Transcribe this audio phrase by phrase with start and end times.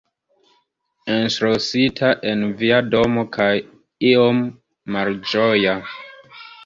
[1.15, 3.51] enŝlosita en via domo kaj
[4.13, 4.43] iom
[4.97, 5.77] malĝoja